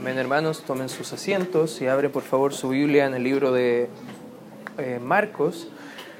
[0.00, 0.62] Amén, hermanos.
[0.62, 3.90] Tomen sus asientos y abre por favor su Biblia en el libro de
[4.78, 5.68] eh, Marcos,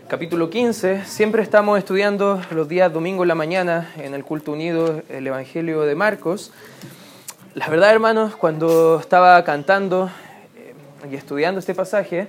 [0.07, 1.07] capítulo 15.
[1.07, 5.81] Siempre estamos estudiando los días domingo en la mañana en el culto unido el Evangelio
[5.81, 6.53] de Marcos.
[7.55, 10.11] La verdad, hermanos, cuando estaba cantando
[10.57, 10.75] eh,
[11.11, 12.29] y estudiando este pasaje,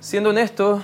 [0.00, 0.82] siendo honesto,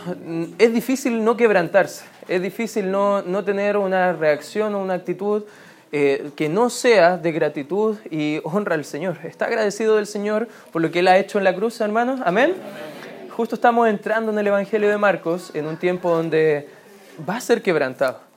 [0.58, 5.44] es difícil no quebrantarse, es difícil no, no tener una reacción o una actitud
[5.93, 9.18] eh, que no sea de gratitud y honra al Señor.
[9.24, 12.20] ¿Está agradecido del Señor por lo que Él ha hecho en la cruz, hermanos?
[12.24, 12.55] ¿Amén?
[13.30, 16.66] Justo estamos entrando en el Evangelio de Marcos en un tiempo donde
[17.28, 18.32] va a ser quebrantado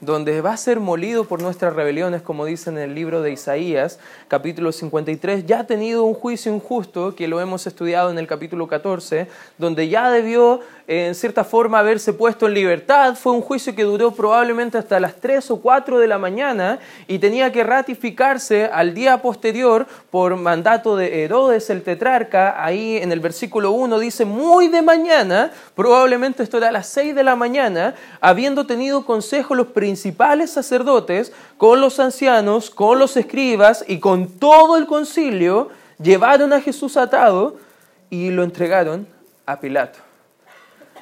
[0.00, 3.98] donde va a ser molido por nuestras rebeliones, como dice en el libro de Isaías,
[4.28, 8.66] capítulo 53, ya ha tenido un juicio injusto, que lo hemos estudiado en el capítulo
[8.66, 13.14] 14, donde ya debió en cierta forma haberse puesto en libertad.
[13.14, 17.20] Fue un juicio que duró probablemente hasta las 3 o 4 de la mañana y
[17.20, 22.60] tenía que ratificarse al día posterior por mandato de Herodes el tetrarca.
[22.64, 27.14] Ahí en el versículo 1 dice, muy de mañana, probablemente esto era a las 6
[27.14, 33.84] de la mañana, habiendo tenido consejo los principales sacerdotes con los ancianos, con los escribas
[33.86, 35.68] y con todo el concilio,
[36.02, 37.58] llevaron a Jesús atado
[38.10, 39.06] y lo entregaron
[39.46, 40.09] a Pilato.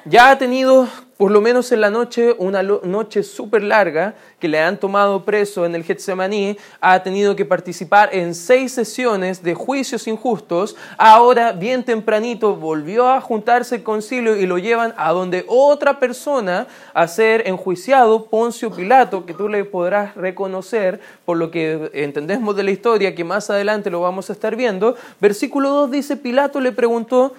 [0.05, 4.57] Ya ha tenido, por lo menos en la noche, una noche súper larga que le
[4.57, 10.07] han tomado preso en el Getsemaní, ha tenido que participar en seis sesiones de juicios
[10.07, 10.77] injustos.
[10.97, 16.67] Ahora, bien tempranito, volvió a juntarse el concilio y lo llevan a donde otra persona
[16.93, 22.63] a ser enjuiciado, Poncio Pilato, que tú le podrás reconocer por lo que entendemos de
[22.63, 24.95] la historia, que más adelante lo vamos a estar viendo.
[25.19, 27.33] Versículo 2 dice, Pilato le preguntó,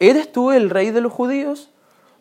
[0.00, 1.68] ¿eres tú el rey de los judíos?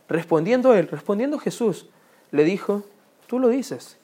[0.08, 1.88] Respondiendo él, respondiendo Jesús,
[2.32, 2.84] le dijo,
[3.28, 3.98] tú lo dices.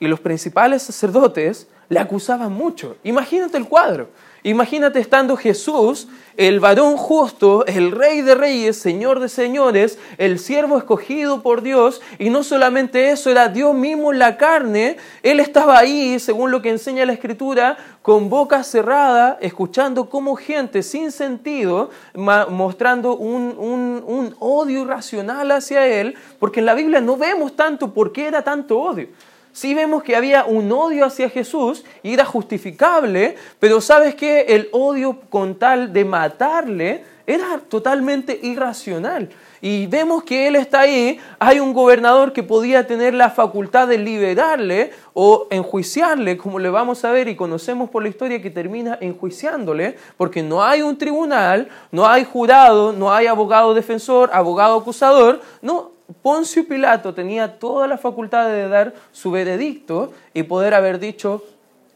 [0.00, 2.96] Y los principales sacerdotes le acusaban mucho.
[3.04, 4.08] Imagínate el cuadro.
[4.46, 6.06] Imagínate estando Jesús,
[6.36, 12.02] el varón justo, el rey de reyes, señor de señores, el siervo escogido por Dios,
[12.18, 16.60] y no solamente eso, era Dios mismo en la carne, él estaba ahí, según lo
[16.60, 24.36] que enseña la escritura, con boca cerrada, escuchando como gente sin sentido, mostrando un, un
[24.40, 28.78] odio irracional hacia él, porque en la Biblia no vemos tanto por qué era tanto
[28.78, 29.08] odio
[29.54, 34.68] sí vemos que había un odio hacia Jesús y era justificable, pero sabes que el
[34.72, 39.30] odio con tal de matarle era totalmente irracional.
[39.62, 43.96] Y vemos que él está ahí, hay un gobernador que podía tener la facultad de
[43.96, 48.98] liberarle o enjuiciarle, como le vamos a ver y conocemos por la historia que termina
[49.00, 55.40] enjuiciándole, porque no hay un tribunal, no hay jurado, no hay abogado defensor, abogado acusador,
[55.62, 61.42] no, Poncio Pilato tenía toda la facultad de dar su veredicto y poder haber dicho,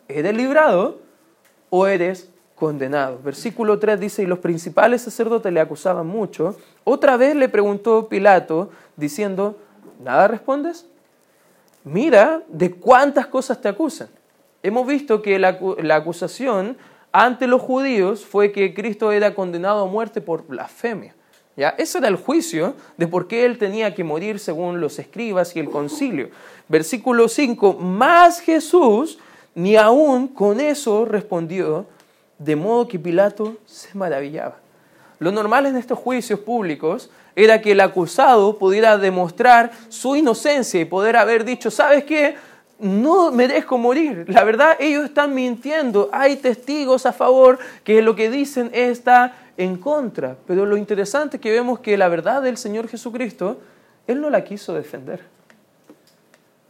[0.09, 1.01] eres librado
[1.71, 3.21] o eres condenado.
[3.23, 6.57] Versículo 3 dice, y los principales sacerdotes le acusaban mucho.
[6.85, 9.57] Otra vez le preguntó Pilato, diciendo,
[10.03, 10.87] ¿nada respondes?
[11.85, 14.09] Mira de cuántas cosas te acusan.
[14.63, 16.77] Hemos visto que la, la acusación
[17.13, 21.15] ante los judíos fue que Cristo era condenado a muerte por blasfemia.
[21.59, 21.71] ¿Ya?
[21.71, 25.59] Ese era el juicio de por qué él tenía que morir según los escribas y
[25.59, 26.31] el concilio.
[26.69, 29.19] Versículo 5, más Jesús
[29.57, 31.85] ni aún con eso respondió,
[32.39, 34.59] de modo que Pilato se maravillaba.
[35.19, 40.85] Lo normal en estos juicios públicos era que el acusado pudiera demostrar su inocencia y
[40.85, 42.37] poder haber dicho, ¿sabes qué?
[42.79, 44.27] No merezco morir.
[44.29, 46.09] La verdad, ellos están mintiendo.
[46.13, 50.37] Hay testigos a favor que lo que dicen está en contra.
[50.47, 53.59] Pero lo interesante es que vemos que la verdad del Señor Jesucristo,
[54.07, 55.21] Él no la quiso defender.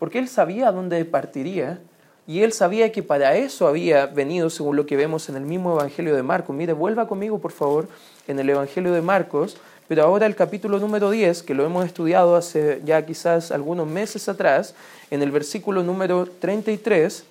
[0.00, 1.78] Porque Él sabía dónde partiría
[2.26, 5.74] y Él sabía que para eso había venido, según lo que vemos en el mismo
[5.74, 6.56] Evangelio de Marcos.
[6.56, 7.88] Mire, vuelva conmigo, por favor,
[8.26, 12.36] en el Evangelio de Marcos, pero ahora el capítulo número 10, que lo hemos estudiado
[12.36, 14.74] hace ya quizás algunos meses atrás,
[15.10, 17.24] en el versículo número 33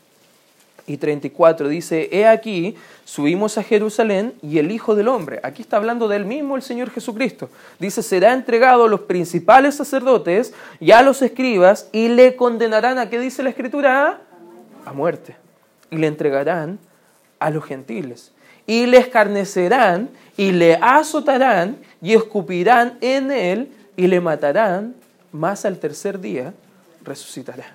[0.88, 5.78] y 34 dice, He aquí, subimos a Jerusalén y el Hijo del Hombre, aquí está
[5.78, 11.02] hablando del mismo el Señor Jesucristo, dice, será entregado a los principales sacerdotes y a
[11.02, 14.22] los escribas y le condenarán, ¿a qué dice la Escritura?
[14.86, 15.36] A muerte.
[15.92, 16.80] Y le entregarán
[17.40, 18.32] a los gentiles.
[18.66, 24.96] Y le escarnecerán y le azotarán y escupirán en él y le matarán,
[25.32, 26.54] más al tercer día
[27.04, 27.66] resucitará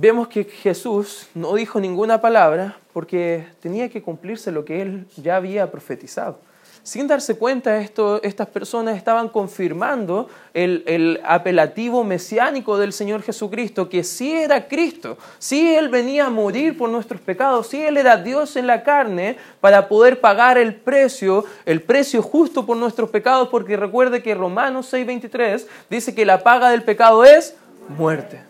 [0.00, 5.36] vemos que Jesús no dijo ninguna palabra porque tenía que cumplirse lo que él ya
[5.36, 6.38] había profetizado.
[6.82, 13.90] sin darse cuenta, esto, estas personas estaban confirmando el, el, apelativo mesiánico del Señor Jesucristo,
[13.90, 18.16] que sí era Cristo, sí Él venía a morir por nuestros pecados, sí Él era
[18.16, 23.48] Dios en la carne para poder pagar el precio, el precio justo por nuestros pecados,
[23.48, 27.54] porque recuerde que Romanos 6:23 dice que la paga del pecado es
[27.98, 28.49] muerte.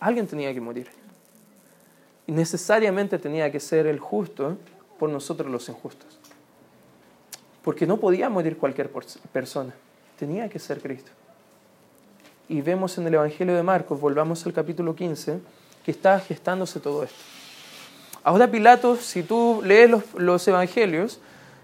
[0.00, 0.88] Alguien tenía que morir.
[2.26, 4.56] Y necesariamente tenía que ser el justo
[4.98, 6.18] por nosotros los injustos.
[7.62, 9.74] Porque no podía morir cualquier persona.
[10.18, 11.10] Tenía que ser Cristo.
[12.48, 15.40] Y vemos en el Evangelio de Marcos, volvamos al capítulo 15,
[15.84, 17.18] que está gestándose todo esto.
[18.22, 21.20] Ahora Pilato, si tú lees los, evangelios,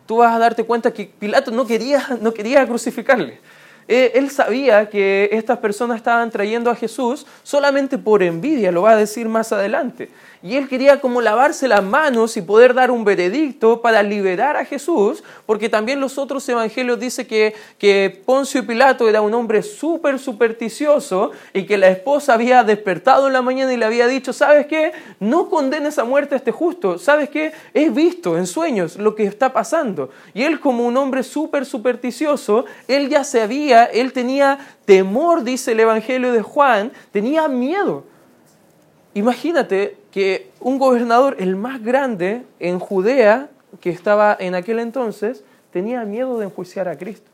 [0.07, 3.41] tú vas a darte cuenta que Pilato no quería, no quería crucificarle.
[3.89, 8.93] Eh, él sabía que estas personas estaban trayendo a Jesús solamente por envidia, lo va
[8.93, 10.09] a decir más adelante.
[10.47, 14.65] Y él quería como lavarse las manos y poder dar un veredicto para liberar a
[14.65, 20.21] Jesús, porque también los otros evangelios dicen que, que Poncio Pilato era un hombre súper
[20.21, 24.67] supersticioso y que la esposa había despertado en la mañana y le había dicho, ¿sabes
[24.67, 24.93] qué?
[25.19, 27.51] No condenes a muerte a este justo, ¿sabes qué?
[27.75, 30.11] He visto en sueños lo que está pasando.
[30.33, 35.81] Y él como un hombre súper supersticioso, él ya sabía, él tenía temor, dice el
[35.81, 38.05] Evangelio de Juan, tenía miedo.
[39.13, 43.51] Imagínate que un gobernador, el más grande en Judea,
[43.83, 47.31] que estaba en aquel entonces, tenía miedo de enjuiciar a Cristo.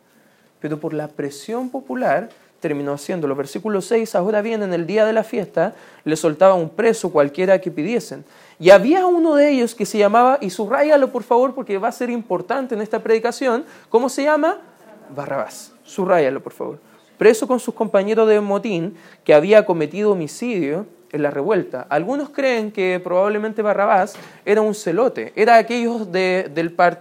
[0.59, 3.37] Pero por la presión popular terminó haciéndolo.
[3.37, 7.61] Versículo 6, ahora bien, en el día de la fiesta, le soltaba un preso cualquiera
[7.61, 8.25] que pidiesen.
[8.59, 11.93] Y había uno de ellos que se llamaba, y subrayalo por favor porque va a
[11.93, 14.59] ser importante en esta predicación, ¿cómo se llama?
[15.15, 15.73] Barrabás.
[15.85, 16.81] Subrayalo por favor.
[17.17, 21.87] Preso con sus compañeros de motín, que había cometido homicidio en la revuelta.
[21.91, 24.15] Algunos creen que probablemente Barrabás
[24.45, 26.53] era un celote, era aquellos del,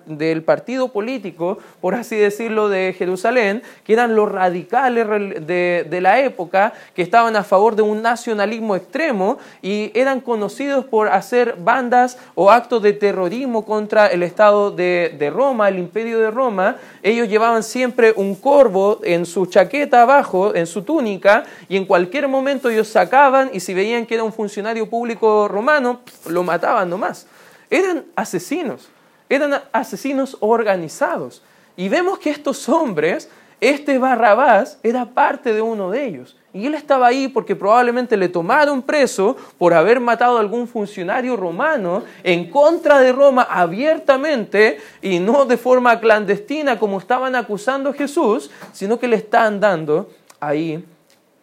[0.06, 5.08] del, partido político, por así decirlo, de Jerusalén, que eran los radicales
[5.48, 10.86] de, de, la época, que estaban a favor de un nacionalismo extremo y eran conocidos
[10.86, 16.19] por hacer bandas o actos de terrorismo contra el Estado de, de Roma, el imperio
[16.19, 16.75] de Roma.
[17.02, 22.28] Ellos llevaban siempre un corvo en su chaqueta abajo, en su túnica, y en cualquier
[22.28, 27.27] momento ellos sacaban y si veían que era un funcionario público romano, lo mataban nomás.
[27.69, 28.89] Eran asesinos,
[29.30, 31.42] eran asesinos organizados.
[31.77, 33.30] Y vemos que estos hombres,
[33.62, 36.36] este Barrabás era parte de uno de ellos.
[36.53, 41.38] Y él estaba ahí porque probablemente le tomaron preso por haber matado a algún funcionario
[41.38, 47.94] romano en contra de Roma abiertamente y no de forma clandestina como estaban acusando a
[47.94, 50.09] Jesús, sino que le estaban dando
[50.42, 50.83] ahí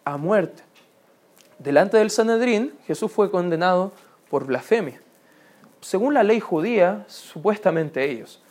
[0.05, 0.68] a muerte
[1.59, 3.91] delante del Sanedrín, Jesús fue condenado
[4.29, 4.99] por blasfemia.
[5.81, 8.41] Según la ley judía, supuestamente ellos.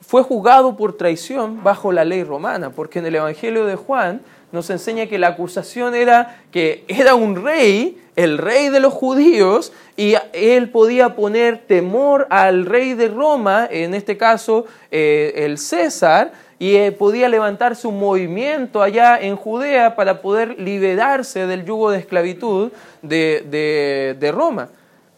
[0.00, 4.20] Fue juzgado por traición bajo la ley romana, porque en el Evangelio de Juan
[4.52, 9.72] nos enseña que la acusación era que era un rey, el rey de los judíos,
[9.96, 16.32] y él podía poner temor al rey de Roma, en este caso eh, el César,
[16.58, 21.98] y eh, podía levantarse un movimiento allá en Judea para poder liberarse del yugo de
[21.98, 22.72] esclavitud
[23.02, 24.70] de, de, Roma.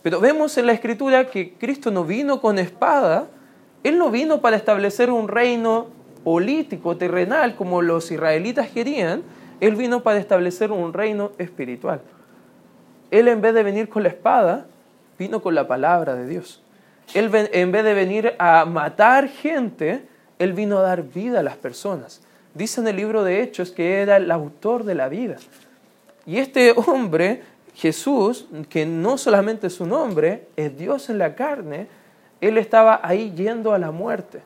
[0.02, 3.28] Pero vemos en la escritura que Cristo no vino con espada,
[3.84, 5.86] Él no vino para establecer un reino
[6.24, 9.22] político, terrenal, como los israelitas querían,
[9.60, 12.00] Él vino para establecer un reino espiritual.
[13.12, 14.66] Él en vez de venir con la espada,
[15.18, 16.62] vino con la palabra de Dios.
[17.14, 20.02] Él en vez de venir a matar gente,
[20.38, 22.20] él vino a dar vida a las personas.
[22.54, 25.36] Dice en el libro de Hechos que era el autor de la vida.
[26.26, 27.42] Y este hombre,
[27.74, 31.86] Jesús, que no solamente es un hombre, es Dios en la carne,
[32.40, 34.40] él estaba ahí yendo a la muerte.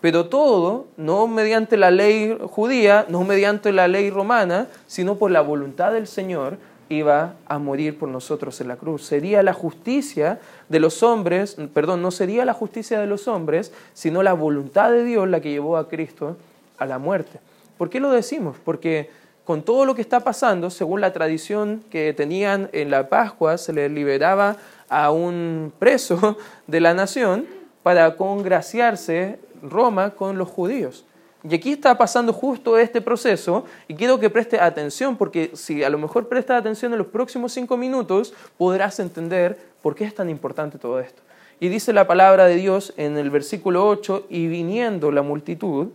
[0.00, 5.42] Pero todo, no mediante la ley judía, no mediante la ley romana, sino por la
[5.42, 6.56] voluntad del Señor,
[6.90, 9.04] iba a morir por nosotros en la cruz.
[9.04, 14.22] Sería la justicia de los hombres, perdón, no sería la justicia de los hombres, sino
[14.22, 16.36] la voluntad de Dios la que llevó a Cristo
[16.78, 17.38] a la muerte.
[17.78, 18.56] ¿Por qué lo decimos?
[18.64, 19.08] Porque
[19.44, 23.72] con todo lo que está pasando, según la tradición que tenían en la Pascua, se
[23.72, 24.56] le liberaba
[24.88, 27.46] a un preso de la nación
[27.84, 31.04] para congraciarse Roma con los judíos.
[31.42, 35.88] Y aquí está pasando justo este proceso y quiero que preste atención porque si a
[35.88, 40.28] lo mejor prestas atención en los próximos cinco minutos podrás entender por qué es tan
[40.28, 41.22] importante todo esto.
[41.58, 45.88] Y dice la palabra de Dios en el versículo 8, y viniendo la multitud,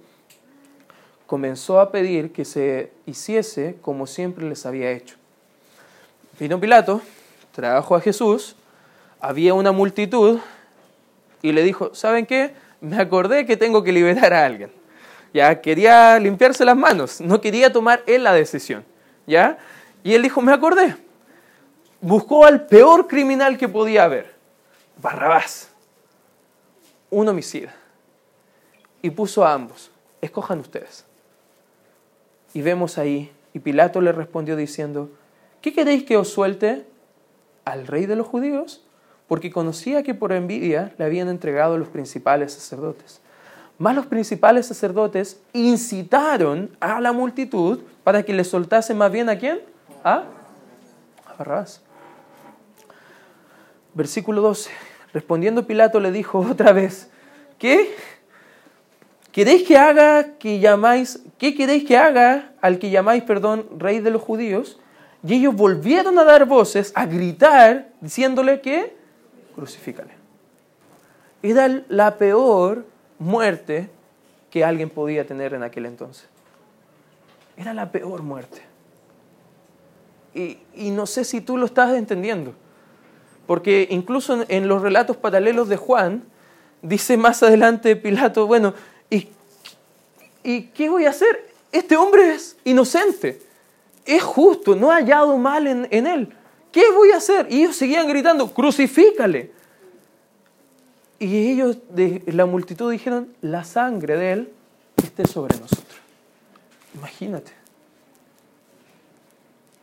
[1.25, 5.15] comenzó a pedir que se hiciese como siempre les había hecho.
[6.39, 7.01] Vino Pilato,
[7.51, 8.55] trajo a Jesús,
[9.19, 10.39] había una multitud
[11.41, 12.53] y le dijo, ¿saben qué?
[12.81, 14.71] me acordé que tengo que liberar a alguien.
[15.35, 18.85] Ya quería limpiarse las manos, no quería tomar él la decisión.
[19.27, 19.57] ¿Ya?
[20.01, 20.95] Y él dijo, me acordé.
[21.99, 24.33] Buscó al peor criminal que podía haber,
[25.01, 25.71] Barrabás,
[27.09, 27.75] un homicida.
[29.01, 31.03] Y puso a ambos, escojan ustedes.
[32.53, 35.09] Y vemos ahí, y Pilato le respondió diciendo,
[35.59, 36.85] ¿qué queréis que os suelte?
[37.65, 38.85] ¿Al rey de los judíos?
[39.27, 43.19] Porque conocía que por envidia le habían entregado los principales sacerdotes.
[43.77, 49.37] Más los principales sacerdotes incitaron a la multitud para que le soltase más bien a
[49.37, 49.59] quién?
[50.03, 50.23] A,
[51.37, 51.81] Barrabás.
[53.93, 54.71] Versículo 12.
[55.13, 57.09] Respondiendo Pilato le dijo otra vez,
[57.57, 57.95] ¿qué?
[59.31, 64.11] ¿Queréis que haga que llamáis, qué queréis que haga al que llamáis, perdón, rey de
[64.11, 64.79] los judíos?
[65.27, 68.95] Y ellos volvieron a dar voces, a gritar, diciéndole que
[69.55, 70.11] crucifícale.
[71.41, 72.85] Era la peor
[73.19, 73.89] muerte
[74.49, 76.25] que alguien podía tener en aquel entonces.
[77.57, 78.61] Era la peor muerte.
[80.33, 80.57] Y,
[80.91, 82.53] no sé si tú lo estás entendiendo,
[83.47, 86.23] porque incluso en, los relatos paralelos de Juan,
[86.81, 88.73] dice más adelante Pilato, bueno,
[89.09, 89.29] ¿y,
[90.43, 91.53] ¿y qué voy a hacer?
[91.71, 93.41] Este hombre es inocente,
[94.05, 96.33] es justo, no ha hallado mal en, en él.
[96.69, 97.47] ¿Qué voy a hacer?
[97.49, 99.54] Y ellos seguían gritando, crucifícale.
[101.19, 104.53] Y ellos, de la multitud, dijeron, la sangre de Él
[104.97, 105.99] esté sobre nosotros.
[106.93, 107.51] Imagínate.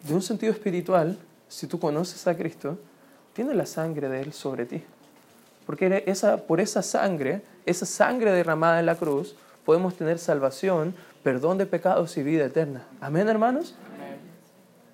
[0.06, 1.16] De un sentido espiritual,
[1.48, 2.78] si tú conoces a Cristo,
[3.32, 4.82] tiene la sangre de Él sobre ti.
[5.64, 11.56] Porque esa, por esa sangre, esa sangre derramada en la cruz, podemos tener salvación, perdón
[11.56, 12.84] de pecados y vida eterna.
[13.00, 13.74] Amén, hermanos.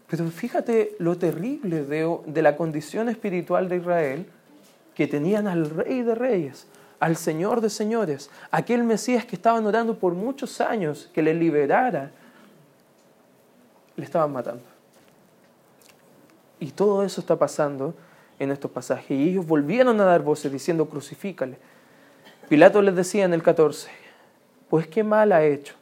[0.08, 4.26] Pero fíjate lo terrible de, de la condición espiritual de Israel
[4.98, 6.66] que tenían al Rey de Reyes,
[6.98, 12.10] al Señor de Señores, aquel Mesías que estaban orando por muchos años que le liberara,
[13.94, 14.64] le estaban matando.
[16.58, 17.94] Y todo eso está pasando
[18.40, 19.12] en estos pasajes.
[19.12, 21.58] Y ellos volvieron a dar voces diciendo, crucifícale.
[22.48, 23.88] Pilato les decía en el 14,
[24.68, 25.76] pues qué mal ha hecho.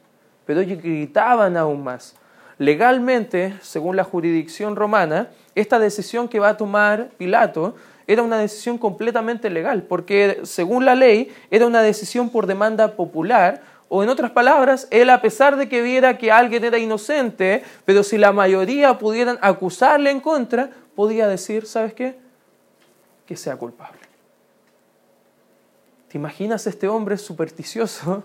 [0.45, 2.15] Pero ellos gritaban aún más.
[2.59, 7.73] Legalmente, según la jurisdicción romana, esta decisión que va a tomar Pilato
[8.07, 13.61] era una decisión completamente legal, porque según la ley era una decisión por demanda popular,
[13.89, 18.03] o en otras palabras, él a pesar de que viera que alguien era inocente, pero
[18.03, 22.17] si la mayoría pudieran acusarle en contra, podía decir, ¿sabes qué?
[23.25, 23.99] Que sea culpable.
[26.09, 28.23] ¿Te imaginas este hombre supersticioso?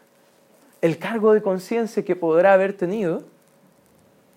[0.80, 3.24] El cargo de conciencia que podrá haber tenido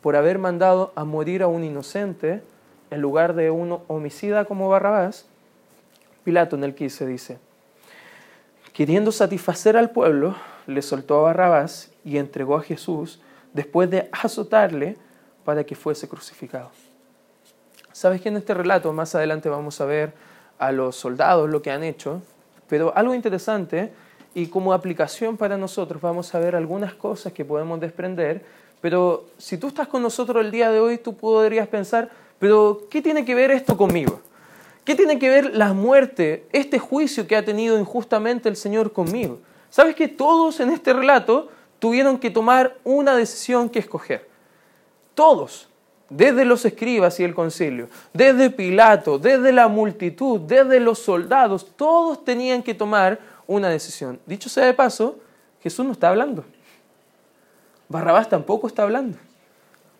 [0.01, 2.41] por haber mandado a morir a un inocente
[2.91, 5.25] en lugar de un homicida como Barrabás,
[6.23, 7.39] Pilato en el 15 dice,
[8.73, 10.35] queriendo satisfacer al pueblo,
[10.67, 13.19] le soltó a Barrabás y entregó a Jesús
[13.53, 14.97] después de azotarle
[15.43, 16.69] para que fuese crucificado.
[17.91, 20.13] Sabes que en este relato más adelante vamos a ver
[20.59, 22.21] a los soldados lo que han hecho,
[22.67, 23.91] pero algo interesante
[24.33, 28.45] y como aplicación para nosotros vamos a ver algunas cosas que podemos desprender,
[28.79, 32.09] pero si tú estás con nosotros el día de hoy, tú podrías pensar,
[32.41, 34.19] pero, ¿qué tiene que ver esto conmigo?
[34.83, 39.37] ¿Qué tiene que ver la muerte, este juicio que ha tenido injustamente el Señor conmigo?
[39.69, 44.27] ¿Sabes que todos en este relato tuvieron que tomar una decisión que escoger?
[45.13, 45.69] Todos,
[46.09, 52.25] desde los escribas y el concilio, desde Pilato, desde la multitud, desde los soldados, todos
[52.25, 54.19] tenían que tomar una decisión.
[54.25, 55.19] Dicho sea de paso,
[55.61, 56.43] Jesús no está hablando.
[57.87, 59.19] Barrabás tampoco está hablando.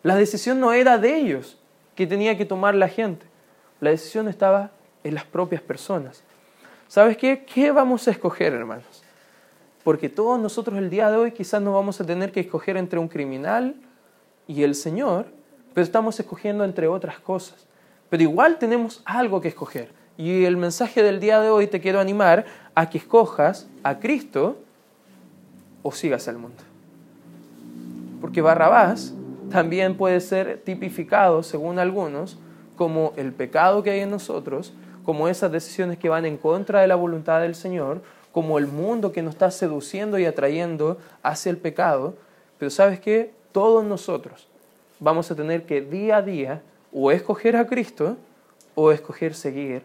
[0.02, 1.61] La decisión no era de ellos,
[1.96, 3.26] que tenía que tomar la gente.
[3.80, 4.72] La decisión estaba
[5.04, 6.24] en las propias personas.
[6.88, 7.46] ¿Sabes qué?
[7.46, 9.04] ¿Qué vamos a escoger, hermanos?
[9.84, 13.00] Porque todos nosotros el día de hoy quizás no vamos a tener que escoger entre
[13.00, 13.76] un criminal
[14.48, 15.28] y el Señor,
[15.74, 17.66] pero estamos escogiendo entre otras cosas.
[18.10, 19.92] Pero igual tenemos algo que escoger.
[20.18, 22.46] Y el mensaje del día de hoy te quiero animar
[22.76, 24.60] a que escojas a Cristo
[25.82, 26.62] o sigas al mundo.
[28.20, 29.14] Porque Barrabás
[29.52, 32.38] también puede ser tipificado, según algunos,
[32.76, 36.88] como el pecado que hay en nosotros, como esas decisiones que van en contra de
[36.88, 41.58] la voluntad del Señor, como el mundo que nos está seduciendo y atrayendo hacia el
[41.58, 42.16] pecado.
[42.58, 43.34] Pero sabes qué?
[43.52, 44.48] Todos nosotros
[45.00, 46.62] vamos a tener que día a día
[46.94, 48.18] o escoger a Cristo
[48.76, 49.84] o escoger seguir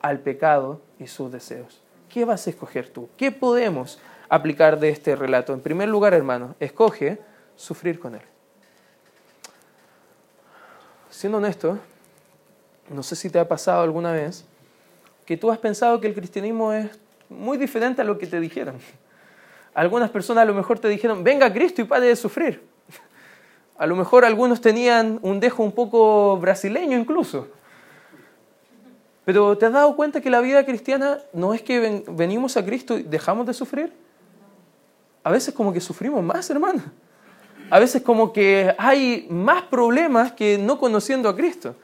[0.00, 1.80] al pecado y sus deseos.
[2.08, 3.08] ¿Qué vas a escoger tú?
[3.16, 5.52] ¿Qué podemos aplicar de este relato?
[5.52, 7.18] En primer lugar, hermano, escoge
[7.56, 8.22] sufrir con Él
[11.16, 11.78] siendo honesto,
[12.90, 14.44] no sé si te ha pasado alguna vez,
[15.24, 16.90] que tú has pensado que el cristianismo es
[17.30, 18.76] muy diferente a lo que te dijeron.
[19.72, 22.62] Algunas personas a lo mejor te dijeron, venga Cristo y pare de sufrir.
[23.78, 27.48] A lo mejor algunos tenían un dejo un poco brasileño incluso.
[29.24, 32.98] Pero ¿te has dado cuenta que la vida cristiana no es que venimos a Cristo
[32.98, 33.90] y dejamos de sufrir?
[35.24, 36.82] A veces como que sufrimos más, hermano.
[37.70, 41.74] A veces como que hay más problemas que no conociendo a Cristo.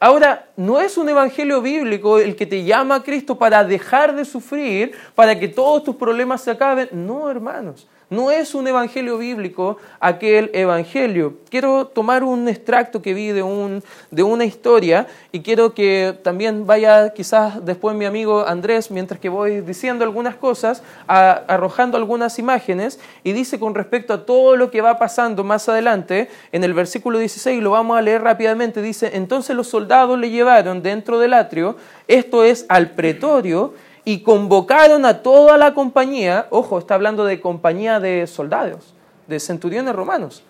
[0.00, 4.24] Ahora, no es un evangelio bíblico el que te llama a Cristo para dejar de
[4.24, 6.88] sufrir, para que todos tus problemas se acaben.
[6.90, 7.86] No, hermanos.
[8.12, 11.38] No es un evangelio bíblico aquel evangelio.
[11.48, 16.66] Quiero tomar un extracto que vi de, un, de una historia y quiero que también
[16.66, 23.00] vaya quizás después mi amigo Andrés, mientras que voy diciendo algunas cosas, arrojando algunas imágenes
[23.24, 27.18] y dice con respecto a todo lo que va pasando más adelante, en el versículo
[27.18, 31.76] 16, lo vamos a leer rápidamente, dice, entonces los soldados le llevaron dentro del atrio,
[32.08, 33.72] esto es al pretorio,
[34.04, 38.94] y convocaron a toda la compañía, ojo, está hablando de compañía de soldados,
[39.28, 40.42] de centuriones romanos,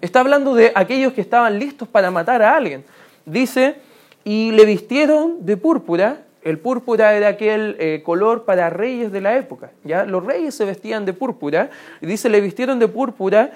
[0.00, 2.84] está hablando de aquellos que estaban listos para matar a alguien.
[3.26, 3.76] Dice,
[4.24, 9.36] y le vistieron de púrpura, el púrpura era aquel eh, color para reyes de la
[9.36, 10.04] época, ¿ya?
[10.04, 13.50] Los reyes se vestían de púrpura, y dice, le vistieron de púrpura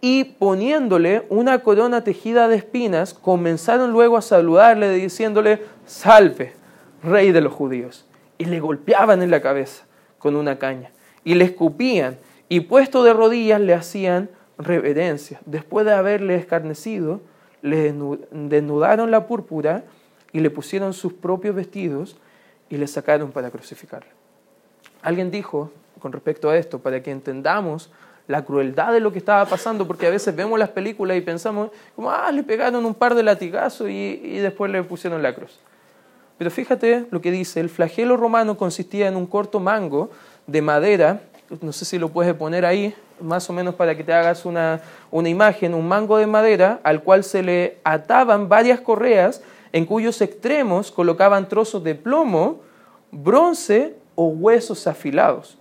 [0.00, 6.52] y poniéndole una corona tejida de espinas, comenzaron luego a saludarle diciéndole, salve,
[7.02, 8.04] rey de los judíos
[8.38, 9.84] y le golpeaban en la cabeza
[10.18, 10.90] con una caña
[11.24, 12.18] y le escupían
[12.48, 15.40] y puesto de rodillas le hacían reverencia.
[15.44, 17.20] Después de haberle escarnecido,
[17.60, 17.92] le
[18.32, 19.84] desnudaron la púrpura
[20.32, 22.16] y le pusieron sus propios vestidos
[22.70, 24.10] y le sacaron para crucificarle.
[25.02, 27.90] Alguien dijo con respecto a esto, para que entendamos
[28.26, 31.70] la crueldad de lo que estaba pasando, porque a veces vemos las películas y pensamos,
[31.96, 35.58] como, ah, le pegaron un par de latigazos y, y después le pusieron la cruz.
[36.38, 40.10] Pero fíjate lo que dice, el flagelo romano consistía en un corto mango
[40.46, 41.20] de madera,
[41.60, 44.80] no sé si lo puedes poner ahí, más o menos para que te hagas una,
[45.10, 49.42] una imagen, un mango de madera al cual se le ataban varias correas
[49.72, 52.60] en cuyos extremos colocaban trozos de plomo,
[53.10, 55.58] bronce o huesos afilados.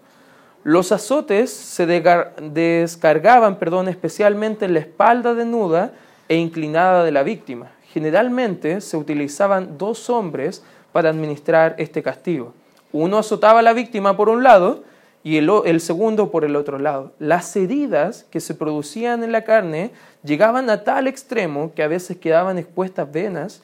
[0.63, 5.93] Los azotes se descargaban perdón, especialmente en la espalda desnuda
[6.29, 12.53] e inclinada de la víctima generalmente se utilizaban dos hombres para administrar este castigo.
[12.91, 14.83] Uno azotaba a la víctima por un lado
[15.23, 17.11] y el, segundo por el otro lado.
[17.19, 19.91] Las heridas que se producían en la carne
[20.23, 23.61] llegaban a tal extremo que a veces quedaban expuestas venas,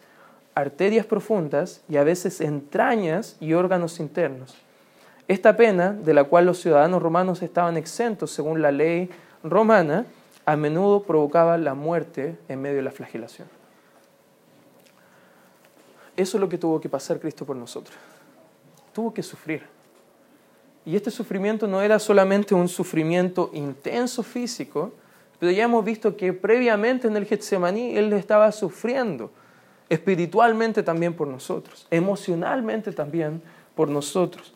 [0.55, 4.55] arterias profundas y a veces entrañas y órganos internos.
[5.27, 9.09] Esta pena, de la cual los ciudadanos romanos estaban exentos según la ley
[9.41, 10.05] romana,
[10.45, 13.62] a menudo provocaba la muerte en medio de la flagelación.
[16.15, 17.95] Eso es lo que tuvo que pasar Cristo por nosotros.
[18.93, 19.63] Tuvo que sufrir.
[20.85, 24.91] Y este sufrimiento no era solamente un sufrimiento intenso físico,
[25.39, 29.31] pero ya hemos visto que previamente en el Getsemaní Él estaba sufriendo
[29.89, 33.41] espiritualmente también por nosotros, emocionalmente también
[33.75, 34.53] por nosotros.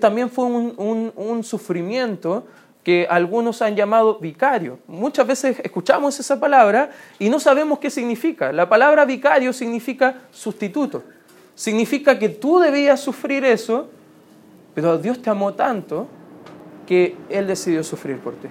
[0.00, 2.44] también fue un, un sufrimiento
[2.82, 4.78] que algunos han llamado vicario.
[4.86, 8.52] Muchas veces escuchamos esa palabra y no sabemos qué significa.
[8.52, 11.02] La palabra vicario significa sustituto.
[11.54, 13.88] Significa que tú debías sufrir eso,
[14.74, 16.06] pero Dios te amó tanto
[16.86, 18.48] que Él decidió sufrir por ti.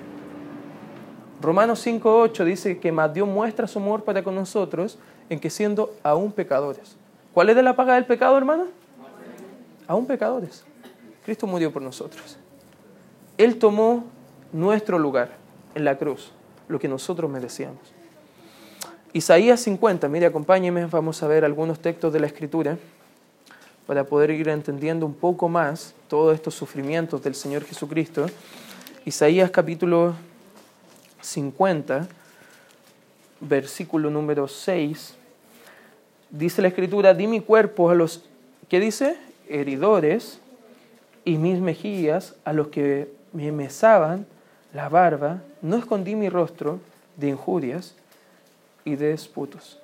[1.42, 4.98] Romanos 5.8 dice que más Dios muestra su amor para con nosotros
[5.30, 6.98] en que siendo aún pecadores.
[7.34, 8.66] ¿Cuál es de la paga del pecado, hermano?
[9.88, 10.66] Aún pecadores.
[11.24, 12.38] Cristo murió por nosotros.
[13.38, 14.06] Él tomó
[14.52, 15.32] nuestro lugar
[15.76, 16.32] en la cruz,
[16.68, 17.80] lo que nosotros merecíamos.
[19.14, 22.78] Isaías 50, mire, acompáñeme, vamos a ver algunos textos de la Escritura
[23.88, 28.28] para poder ir entendiendo un poco más todos estos sufrimientos del Señor Jesucristo.
[29.06, 30.14] Isaías capítulo
[31.22, 32.08] 50,
[33.40, 35.16] versículo número 6,
[36.30, 38.26] dice la Escritura, di mi cuerpo a los,
[38.68, 39.18] ¿qué dice?
[39.48, 40.40] Heridores
[41.24, 44.26] y mis mejillas a los que me mesaban
[44.78, 46.80] la barba, no escondí mi rostro
[47.16, 47.96] de injurias
[48.86, 49.80] y de disputos.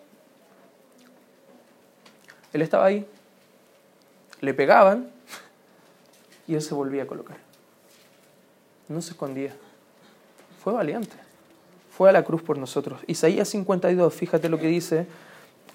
[2.54, 3.04] Él estaba ahí,
[4.40, 5.10] le pegaban
[6.48, 7.38] y él se volvía a colocar.
[8.88, 9.56] No se escondía.
[10.64, 11.16] Fue valiente.
[11.90, 13.02] Fue a la cruz por nosotros.
[13.08, 15.08] Isaías 52, fíjate lo que dice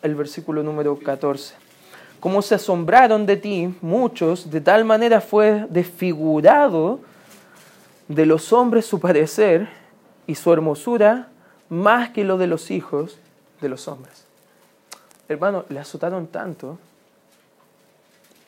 [0.00, 1.54] el versículo número 14.
[2.20, 7.00] Como se asombraron de ti muchos, de tal manera fue desfigurado
[8.08, 9.68] de los hombres su parecer
[10.26, 11.28] y su hermosura
[11.68, 13.18] más que lo de los hijos
[13.60, 14.24] de los hombres.
[15.28, 16.78] Hermano, le azotaron tanto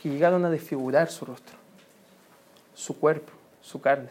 [0.03, 1.57] que llegaron a desfigurar su rostro.
[2.75, 4.09] su cuerpo, su carne.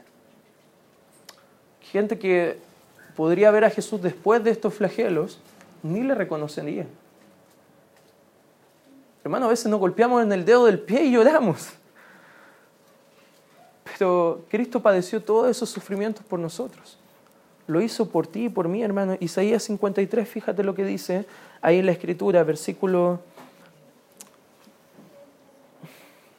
[1.82, 2.60] Gente que
[3.16, 5.40] podría ver a Jesús después de estos flagelos,
[5.82, 6.86] ni le reconocería.
[9.24, 11.70] Hermano, a veces nos golpeamos en el dedo del pie y lloramos.
[14.50, 16.98] Cristo padeció todos esos sufrimientos por nosotros.
[17.68, 19.16] Lo hizo por ti y por mí, hermano.
[19.20, 21.26] Isaías 53, fíjate lo que dice
[21.62, 23.20] ahí en la escritura, versículo,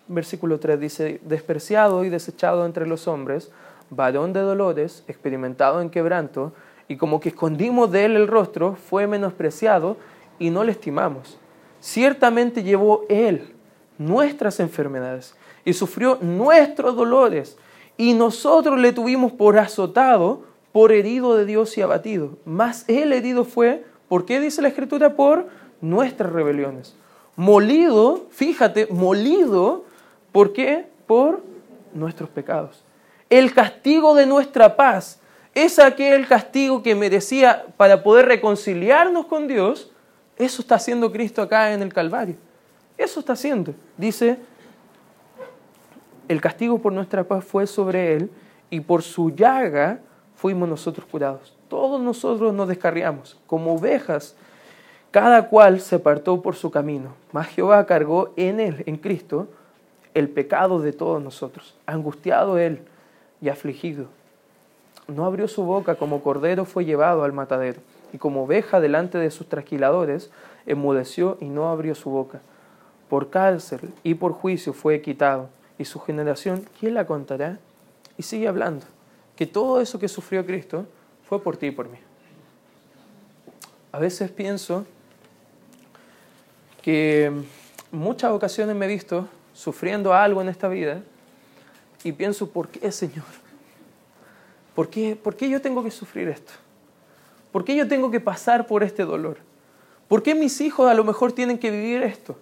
[0.08, 3.50] versículo 3, dice, despreciado y desechado entre los hombres,
[3.90, 6.52] varón de dolores, experimentado en quebranto,
[6.88, 9.96] y como que escondimos de él el rostro, fue menospreciado
[10.38, 11.38] y no le estimamos.
[11.80, 13.54] Ciertamente llevó él
[13.98, 17.56] nuestras enfermedades y sufrió nuestros dolores,
[17.96, 22.38] y nosotros le tuvimos por azotado, por herido de Dios y abatido.
[22.44, 25.16] Mas él herido fue, ¿por qué dice la Escritura?
[25.16, 25.48] Por
[25.80, 26.94] nuestras rebeliones.
[27.36, 29.84] Molido, fíjate, molido,
[30.32, 30.86] ¿por qué?
[31.06, 31.42] Por
[31.92, 32.84] nuestros pecados.
[33.28, 35.20] El castigo de nuestra paz
[35.54, 39.90] es aquel castigo que merecía para poder reconciliarnos con Dios.
[40.36, 42.36] Eso está haciendo Cristo acá en el Calvario.
[42.96, 43.74] Eso está haciendo.
[43.96, 44.38] Dice,
[46.30, 48.30] el castigo por nuestra paz fue sobre él
[48.70, 49.98] y por su llaga
[50.36, 51.56] fuimos nosotros curados.
[51.66, 54.36] Todos nosotros nos descarriamos como ovejas,
[55.10, 59.48] cada cual se apartó por su camino, mas Jehová cargó en él, en Cristo,
[60.14, 62.82] el pecado de todos nosotros, angustiado él
[63.40, 64.06] y afligido.
[65.08, 67.80] No abrió su boca como cordero fue llevado al matadero,
[68.12, 70.30] y como oveja delante de sus trasquiladores,
[70.64, 72.40] enmudeció y no abrió su boca.
[73.08, 75.48] Por cárcel y por juicio fue quitado
[75.80, 77.58] y su generación, ¿quién la contará?
[78.18, 78.84] Y sigue hablando,
[79.34, 80.86] que todo eso que sufrió Cristo
[81.26, 81.96] fue por ti y por mí.
[83.90, 84.84] A veces pienso
[86.82, 87.32] que
[87.90, 91.00] muchas ocasiones me he visto sufriendo algo en esta vida
[92.04, 93.24] y pienso, ¿por qué, Señor?
[94.74, 96.52] ¿Por qué, ¿Por qué yo tengo que sufrir esto?
[97.52, 99.38] ¿Por qué yo tengo que pasar por este dolor?
[100.08, 102.36] ¿Por qué mis hijos a lo mejor tienen que vivir esto?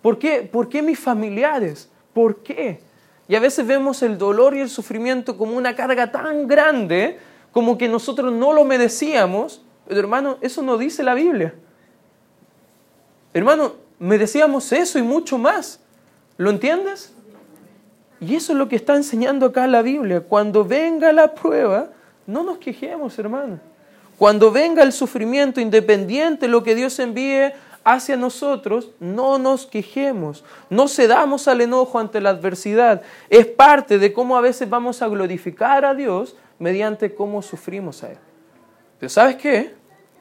[0.00, 1.90] ¿Por qué, por qué mis familiares?
[2.18, 2.80] ¿Por qué?
[3.28, 7.16] Y a veces vemos el dolor y el sufrimiento como una carga tan grande
[7.52, 9.62] como que nosotros no lo merecíamos.
[9.86, 11.54] Pero hermano, eso no dice la Biblia.
[13.32, 15.78] Hermano, merecíamos eso y mucho más.
[16.38, 17.14] ¿Lo entiendes?
[18.20, 20.22] Y eso es lo que está enseñando acá la Biblia.
[20.22, 21.90] Cuando venga la prueba,
[22.26, 23.60] no nos quejemos, hermano.
[24.18, 27.52] Cuando venga el sufrimiento, independiente de lo que Dios envíe
[27.88, 33.00] hacia nosotros, no nos quejemos, no cedamos al enojo ante la adversidad.
[33.30, 38.10] Es parte de cómo a veces vamos a glorificar a Dios mediante cómo sufrimos a
[38.10, 38.18] Él.
[39.00, 39.74] Pero ¿sabes qué?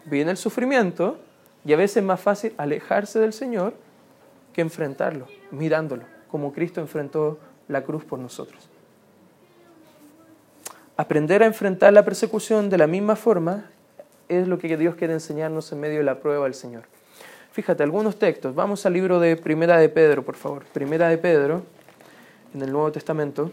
[0.06, 1.18] Viene el sufrimiento
[1.66, 3.74] y a veces es más fácil alejarse del Señor
[4.54, 8.70] que enfrentarlo, mirándolo, como Cristo enfrentó la cruz por nosotros.
[10.96, 13.66] Aprender a enfrentar la persecución de la misma forma
[14.30, 16.84] es lo que Dios quiere enseñarnos en medio de la prueba del Señor.
[17.58, 18.54] Fíjate, algunos textos.
[18.54, 20.64] Vamos al libro de Primera de Pedro, por favor.
[20.66, 21.64] Primera de Pedro,
[22.54, 23.52] en el Nuevo Testamento.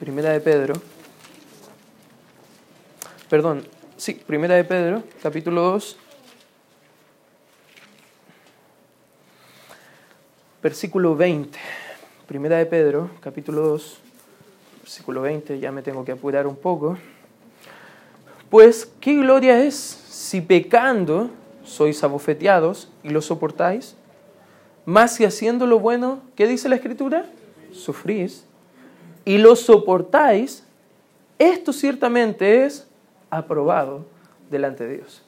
[0.00, 0.72] Primera de Pedro.
[3.28, 3.62] Perdón,
[3.98, 5.98] sí, Primera de Pedro, capítulo 2.
[10.62, 11.58] Versículo 20.
[12.26, 13.98] Primera de Pedro, capítulo 2,
[14.80, 16.96] versículo 20, ya me tengo que apurar un poco.
[18.48, 21.28] Pues, ¿qué gloria es si pecando
[21.68, 23.94] sois abofeteados y lo soportáis,
[24.84, 27.26] más si haciendo lo bueno, ¿qué dice la Escritura?
[27.72, 28.44] Sufrís
[29.24, 30.64] y lo soportáis,
[31.38, 32.88] esto ciertamente es
[33.28, 34.06] aprobado
[34.50, 35.22] delante de Dios.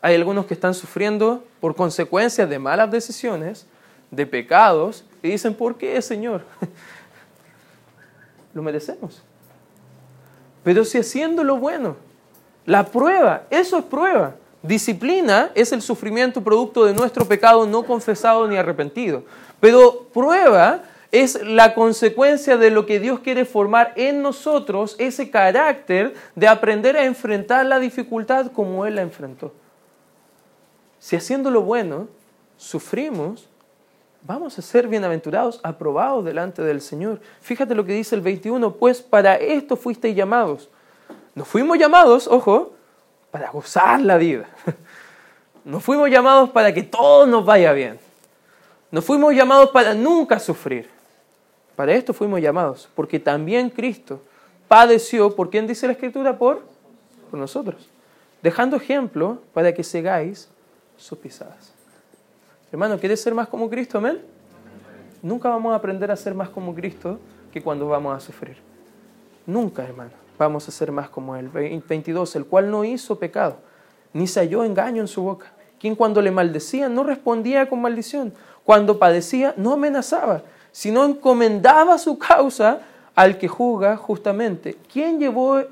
[0.00, 3.66] Hay algunos que están sufriendo por consecuencias de malas decisiones,
[4.10, 6.42] de pecados, y dicen, ¿por qué, Señor?
[8.54, 9.22] lo merecemos.
[10.64, 11.96] Pero si haciendo lo bueno,
[12.64, 14.36] la prueba, eso es prueba.
[14.62, 19.24] Disciplina es el sufrimiento producto de nuestro pecado no confesado ni arrepentido.
[19.58, 26.14] Pero prueba es la consecuencia de lo que Dios quiere formar en nosotros, ese carácter
[26.36, 29.52] de aprender a enfrentar la dificultad como Él la enfrentó.
[30.98, 32.08] Si haciendo lo bueno
[32.56, 33.48] sufrimos,
[34.22, 37.20] vamos a ser bienaventurados, aprobados delante del Señor.
[37.40, 40.68] Fíjate lo que dice el 21, pues para esto fuisteis llamados.
[41.34, 42.74] Nos fuimos llamados, ojo,
[43.30, 44.48] para gozar la vida.
[45.62, 47.98] No fuimos llamados para que todo nos vaya bien.
[48.90, 50.88] No fuimos llamados para nunca sufrir.
[51.76, 54.22] Para esto fuimos llamados, porque también Cristo
[54.68, 56.36] padeció, ¿por quién dice la Escritura?
[56.38, 56.62] Por,
[57.30, 57.88] por nosotros.
[58.42, 60.48] Dejando ejemplo para que segáis
[60.96, 61.72] sus pisadas.
[62.72, 63.98] Hermano, ¿quieres ser más como Cristo?
[63.98, 64.20] Amén.
[65.22, 67.18] Nunca vamos a aprender a ser más como Cristo
[67.52, 68.56] que cuando vamos a sufrir.
[69.46, 70.12] Nunca, hermano,
[70.44, 71.48] vamos a ser más como Él.
[71.48, 73.58] 22, el cual no hizo pecado,
[74.12, 78.32] ni se halló engaño en su boca, quien cuando le maldecía no respondía con maldición,
[78.64, 82.80] cuando padecía no amenazaba, sino encomendaba su causa
[83.14, 84.76] al que juzga justamente.
[84.90, 85.62] ¿Quién llevó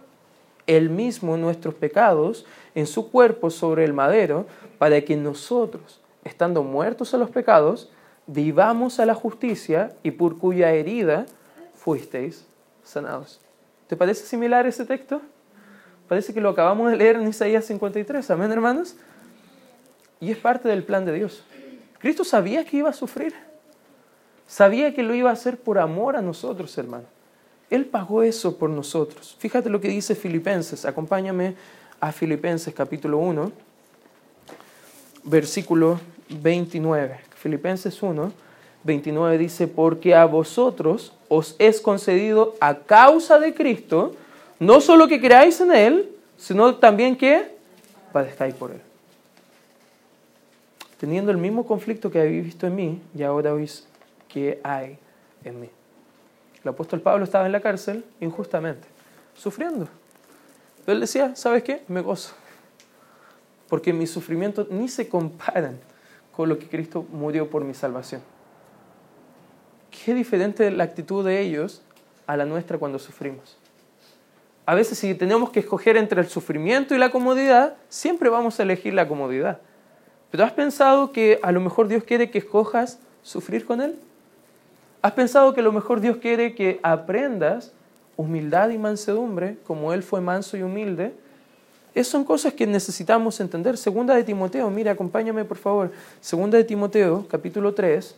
[0.66, 7.14] él mismo nuestros pecados en su cuerpo sobre el madero para que nosotros, estando muertos
[7.14, 7.90] a los pecados,
[8.26, 11.24] vivamos a la justicia y por cuya herida
[11.74, 12.46] fuisteis
[12.82, 13.40] sanados.
[13.88, 15.20] ¿Te parece similar ese texto?
[16.08, 18.96] Parece que lo acabamos de leer en Isaías 53, amén hermanos.
[20.20, 21.42] Y es parte del plan de Dios.
[21.98, 23.34] Cristo sabía que iba a sufrir.
[24.46, 27.04] Sabía que lo iba a hacer por amor a nosotros, hermano.
[27.70, 29.36] Él pagó eso por nosotros.
[29.38, 30.86] Fíjate lo que dice Filipenses.
[30.86, 31.54] Acompáñame
[32.00, 33.52] a Filipenses capítulo 1,
[35.24, 37.20] versículo 29.
[37.36, 38.32] Filipenses 1,
[38.88, 44.16] 29 dice, porque a vosotros os es concedido a causa de Cristo,
[44.58, 47.54] no solo que creáis en Él, sino también que
[48.12, 48.80] padezcáis por Él.
[50.98, 53.86] Teniendo el mismo conflicto que habéis visto en mí, y ahora oís
[54.28, 54.98] que hay
[55.44, 55.70] en mí.
[56.64, 58.88] El apóstol Pablo estaba en la cárcel injustamente,
[59.36, 59.86] sufriendo.
[60.84, 61.82] Pero él decía, ¿sabes qué?
[61.86, 62.34] Me gozo.
[63.68, 65.78] Porque mis sufrimientos ni se comparan
[66.34, 68.22] con lo que Cristo murió por mi salvación.
[70.04, 71.82] Qué diferente la actitud de ellos
[72.26, 73.56] a la nuestra cuando sufrimos.
[74.66, 78.64] A veces si tenemos que escoger entre el sufrimiento y la comodidad, siempre vamos a
[78.64, 79.60] elegir la comodidad.
[80.30, 83.96] Pero ¿has pensado que a lo mejor Dios quiere que escojas sufrir con Él?
[85.00, 87.72] ¿Has pensado que a lo mejor Dios quiere que aprendas
[88.16, 91.14] humildad y mansedumbre, como Él fue manso y humilde?
[91.94, 93.78] Esas son cosas que necesitamos entender.
[93.78, 95.92] Segunda de Timoteo, mira, acompáñame por favor.
[96.20, 98.14] Segunda de Timoteo, capítulo 3,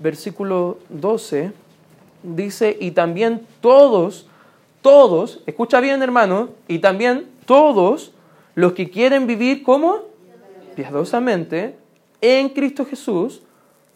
[0.00, 1.52] versículo 12,
[2.22, 4.28] dice, y también todos,
[4.82, 8.12] todos, escucha bien hermano, y también todos
[8.54, 10.02] los que quieren vivir como
[10.74, 11.76] piadosamente
[12.20, 13.42] en Cristo Jesús,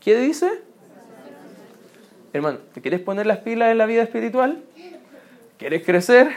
[0.01, 0.63] ¿qué dice?
[2.33, 4.63] Hermano, ¿te quieres poner las pilas en la vida espiritual?
[5.59, 6.31] ¿Quieres crecer?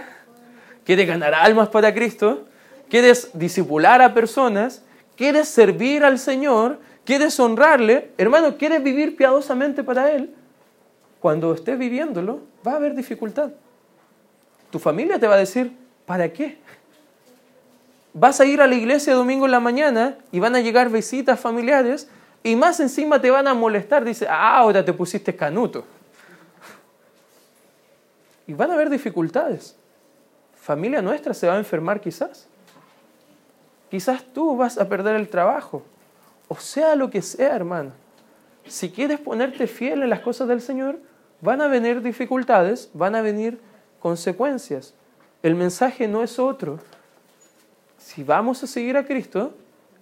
[0.83, 2.45] ¿Quieres ganar almas para Cristo?
[2.89, 4.83] ¿Quieres disipular a personas?
[5.15, 6.79] ¿Quieres servir al Señor?
[7.05, 8.11] ¿Quieres honrarle?
[8.17, 10.33] Hermano, ¿quieres vivir piadosamente para Él?
[11.19, 13.51] Cuando estés viviéndolo, va a haber dificultad.
[14.71, 15.71] Tu familia te va a decir,
[16.05, 16.57] ¿para qué?
[18.13, 21.39] Vas a ir a la iglesia domingo en la mañana y van a llegar visitas
[21.39, 22.09] familiares
[22.43, 24.03] y más encima te van a molestar.
[24.03, 25.85] Dice, ah, ahora te pusiste canuto.
[28.47, 29.75] Y van a haber dificultades.
[30.55, 32.47] Familia nuestra se va a enfermar quizás.
[33.91, 35.83] Quizás tú vas a perder el trabajo.
[36.47, 37.91] O sea lo que sea, hermano.
[38.67, 40.99] Si quieres ponerte fiel en las cosas del Señor,
[41.41, 43.59] van a venir dificultades, van a venir
[43.99, 44.93] consecuencias.
[45.43, 46.79] El mensaje no es otro.
[47.97, 49.53] Si vamos a seguir a Cristo,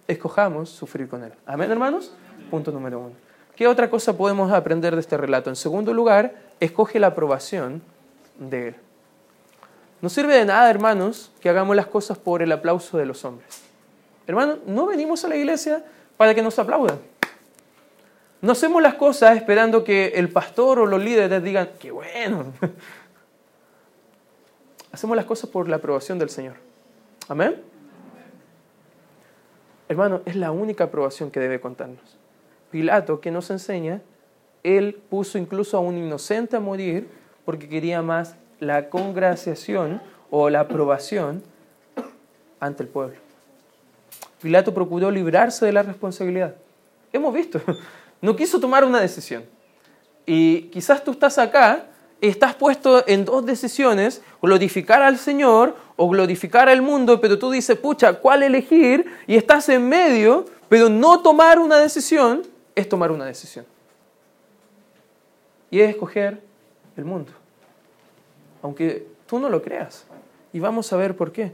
[0.08, 1.34] escojamos sufrir con Él.
[1.46, 2.14] Amén, hermanos.
[2.50, 3.14] Punto número uno.
[3.56, 5.50] ¿Qué otra cosa podemos aprender de este relato?
[5.50, 7.82] En segundo lugar, escoge la aprobación
[8.40, 8.76] de Él.
[10.02, 13.62] No sirve de nada, hermanos, que hagamos las cosas por el aplauso de los hombres.
[14.28, 15.84] Hermanos, no venimos a la iglesia
[16.18, 17.00] para que nos aplaudan.
[18.42, 22.52] No hacemos las cosas esperando que el pastor o los líderes digan, qué bueno.
[24.92, 26.56] Hacemos las cosas por la aprobación del Señor.
[27.30, 27.62] Amén.
[29.88, 32.18] Hermano, es la única aprobación que debe contarnos.
[32.70, 34.02] Pilato, que nos enseña,
[34.64, 37.10] él puso incluso a un inocente a morir
[37.46, 41.44] porque quería más la congraciación o la aprobación
[42.60, 43.23] ante el pueblo.
[44.44, 46.54] Pilato procuró librarse de la responsabilidad.
[47.14, 47.62] Hemos visto,
[48.22, 49.46] no quiso tomar una decisión.
[50.26, 51.86] Y quizás tú estás acá,
[52.20, 57.78] estás puesto en dos decisiones, glorificar al Señor o glorificar al mundo, pero tú dices,
[57.78, 59.06] pucha, ¿cuál elegir?
[59.28, 62.42] Y estás en medio, pero no tomar una decisión
[62.76, 63.66] es tomar una decisión.
[65.72, 66.42] Y es escoger
[66.98, 67.32] el mundo.
[68.62, 70.06] Aunque tú no lo creas.
[70.52, 71.54] Y vamos a ver por qué.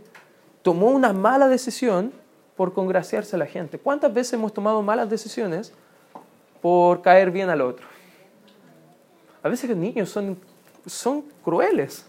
[0.64, 2.12] Tomó una mala decisión
[2.60, 3.80] por congraciarse a la gente.
[3.80, 5.72] ¿Cuántas veces hemos tomado malas decisiones
[6.62, 7.88] por caer bien al otro?
[9.42, 10.38] A veces los niños son,
[10.86, 12.06] son crueles.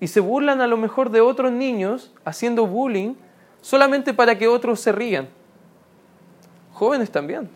[0.00, 3.12] Y se burlan a lo mejor de otros niños haciendo bullying
[3.60, 5.28] solamente para que otros se rían.
[6.72, 7.50] Jóvenes también.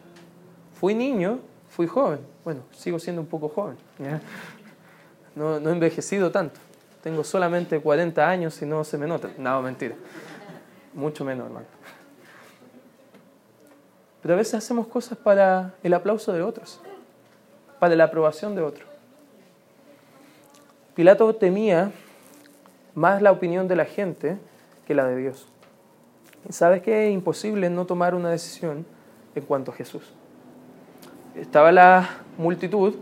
[0.78, 1.38] Fui niño,
[1.70, 2.18] fui joven.
[2.44, 3.78] Bueno, sigo siendo un poco joven.
[5.34, 6.60] No, no he envejecido tanto.
[7.02, 9.30] Tengo solamente 40 años y no se me nota.
[9.38, 9.94] No, mentira.
[10.94, 11.66] Mucho menos, hermano.
[14.22, 16.80] Pero a veces hacemos cosas para el aplauso de otros,
[17.78, 18.88] para la aprobación de otros.
[20.94, 21.92] Pilato temía
[22.94, 24.38] más la opinión de la gente
[24.86, 25.46] que la de Dios.
[26.48, 28.84] ¿Y sabes que es imposible no tomar una decisión
[29.34, 30.12] en cuanto a Jesús?
[31.36, 32.94] Estaba la multitud,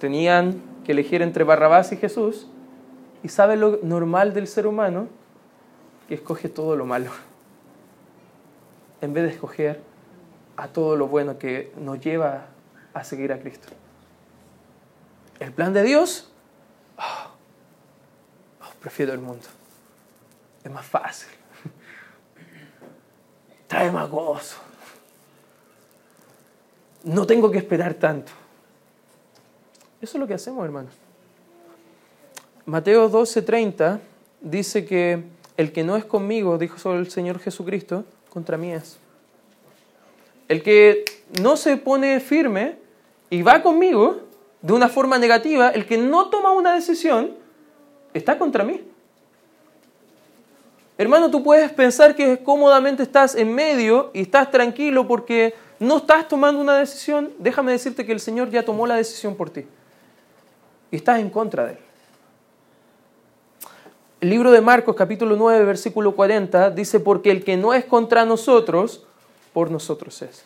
[0.00, 2.48] tenían que elegir entre Barrabás y Jesús,
[3.22, 5.08] y sabe lo normal del ser humano,
[6.08, 7.10] que escoge todo lo malo,
[9.00, 9.80] en vez de escoger
[10.56, 12.46] a todo lo bueno que nos lleva
[12.94, 13.68] a seguir a Cristo.
[15.38, 16.32] El plan de Dios,
[16.96, 17.30] oh,
[18.62, 19.46] oh, prefiero el mundo.
[20.64, 21.28] Es más fácil.
[23.68, 24.56] Trae más gozo.
[27.04, 28.32] No tengo que esperar tanto.
[30.00, 30.94] Eso es lo que hacemos, hermanos.
[32.66, 34.00] Mateo 12:30
[34.40, 38.96] dice que el que no es conmigo, dijo sobre el Señor Jesucristo, contra mí es.
[40.46, 41.04] El que
[41.42, 42.76] no se pone firme
[43.28, 44.20] y va conmigo
[44.62, 47.32] de una forma negativa, el que no toma una decisión,
[48.14, 48.82] está contra mí.
[50.96, 56.28] Hermano, tú puedes pensar que cómodamente estás en medio y estás tranquilo porque no estás
[56.28, 57.32] tomando una decisión.
[57.38, 59.64] Déjame decirte que el Señor ya tomó la decisión por ti.
[60.92, 61.87] Y estás en contra de Él.
[64.20, 68.24] El libro de Marcos capítulo 9 versículo 40 dice, porque el que no es contra
[68.24, 69.04] nosotros,
[69.52, 70.44] por nosotros es.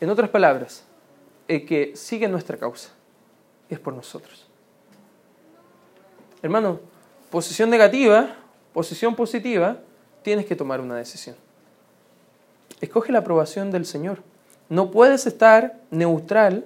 [0.00, 0.84] En otras palabras,
[1.48, 2.90] el que sigue nuestra causa
[3.68, 4.46] es por nosotros.
[6.42, 6.80] Hermano,
[7.28, 8.36] posición negativa,
[8.72, 9.76] posición positiva,
[10.22, 11.36] tienes que tomar una decisión.
[12.80, 14.22] Escoge la aprobación del Señor.
[14.70, 16.64] No puedes estar neutral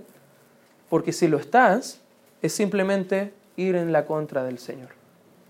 [0.89, 1.99] porque si lo estás,
[2.43, 4.91] es simplemente ir en la contra del Señor.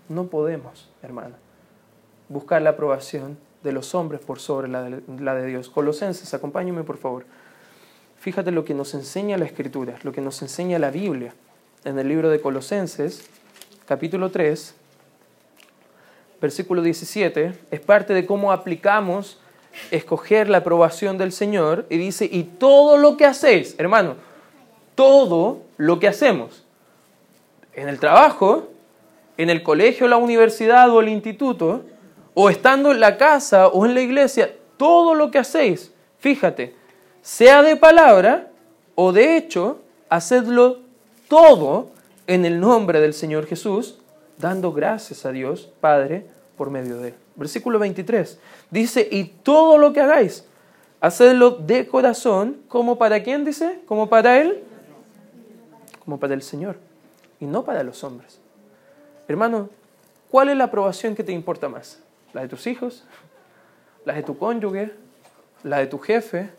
[0.09, 1.35] No podemos, hermano,
[2.29, 5.69] buscar la aprobación de los hombres por sobre la de, la de Dios.
[5.69, 7.25] Colosenses, acompáñame por favor.
[8.19, 11.33] Fíjate lo que nos enseña la Escritura, lo que nos enseña la Biblia.
[11.83, 13.27] En el libro de Colosenses,
[13.85, 14.75] capítulo 3,
[16.41, 19.39] versículo 17, es parte de cómo aplicamos
[19.91, 24.15] escoger la aprobación del Señor y dice, y todo lo que hacéis, hermano,
[24.95, 26.64] todo lo que hacemos,
[27.75, 28.69] en el trabajo,
[29.37, 31.83] en el colegio, la universidad o el instituto,
[32.33, 36.75] o estando en la casa o en la iglesia, todo lo que hacéis, fíjate,
[37.21, 38.49] sea de palabra
[38.95, 40.79] o de hecho, hacedlo
[41.27, 41.91] todo
[42.27, 43.97] en el nombre del Señor Jesús,
[44.37, 46.25] dando gracias a Dios Padre
[46.57, 47.13] por medio de él.
[47.35, 48.39] Versículo 23
[48.71, 50.45] dice, y todo lo que hagáis,
[51.01, 54.63] hacedlo de corazón, como para quién dice, como para él,
[56.03, 56.77] como para el Señor,
[57.45, 58.41] y no para los hombres.
[59.27, 59.69] Hermano,
[60.31, 62.01] ¿cuál es la aprobación que te importa más?
[62.33, 63.05] ¿La de tus hijos?
[64.03, 64.91] ¿La de tu cónyuge?
[65.63, 66.49] ¿La de tu jefe?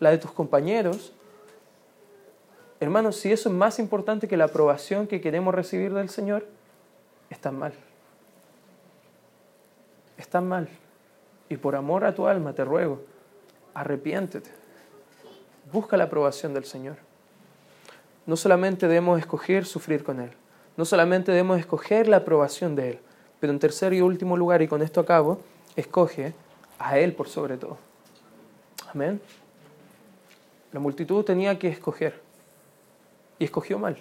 [0.00, 1.12] la de tus compañeros.
[2.80, 6.46] Hermanos, si eso es más importante que la aprobación que queremos recibir del Señor,
[7.30, 7.72] está mal.
[10.16, 10.68] Está mal.
[11.48, 13.02] Y por amor a tu alma te ruego,
[13.74, 14.50] arrepiéntete.
[15.72, 16.96] Busca la aprobación del Señor.
[18.28, 20.30] No solamente debemos escoger sufrir con Él,
[20.76, 22.98] no solamente debemos escoger la aprobación de Él,
[23.40, 25.40] pero en tercer y último lugar, y con esto acabo,
[25.76, 26.34] escoge
[26.78, 27.78] a Él por sobre todo.
[28.92, 29.18] Amén.
[30.72, 32.20] La multitud tenía que escoger
[33.38, 33.96] y escogió mal.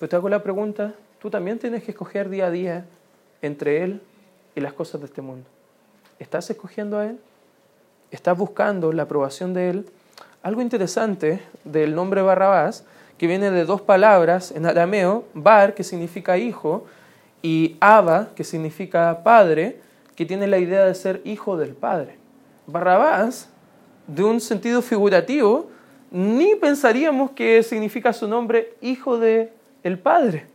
[0.00, 2.86] Pero te hago la pregunta, tú también tienes que escoger día a día
[3.40, 4.02] entre Él
[4.56, 5.46] y las cosas de este mundo.
[6.18, 7.20] ¿Estás escogiendo a Él?
[8.10, 9.86] ¿Estás buscando la aprobación de Él?
[10.42, 12.84] Algo interesante del nombre Barrabás,
[13.18, 16.86] que viene de dos palabras en arameo, bar, que significa hijo,
[17.42, 19.80] y Abba, que significa padre,
[20.16, 22.16] que tiene la idea de ser hijo del padre.
[22.66, 23.50] Barrabás
[24.06, 25.70] de un sentido figurativo,
[26.10, 30.46] ni pensaríamos que significa su nombre Hijo de el Padre.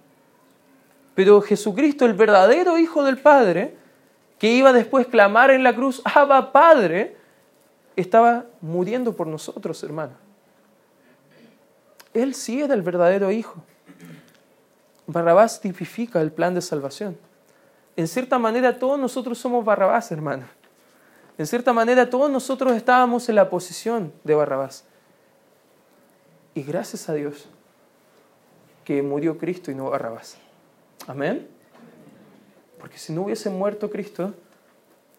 [1.13, 3.75] Pero Jesucristo, el verdadero Hijo del Padre,
[4.37, 7.15] que iba después a clamar en la cruz, Abba Padre,
[7.95, 10.13] estaba muriendo por nosotros, hermano.
[12.13, 13.63] Él sí era el verdadero Hijo.
[15.07, 17.17] Barrabás tipifica el plan de salvación.
[17.95, 20.45] En cierta manera todos nosotros somos Barrabás, hermano.
[21.37, 24.85] En cierta manera, todos nosotros estábamos en la posición de Barrabás.
[26.53, 27.47] Y gracias a Dios
[28.85, 30.37] que murió Cristo y no Barrabás.
[31.07, 31.47] Amén.
[32.79, 34.33] Porque si no hubiese muerto Cristo,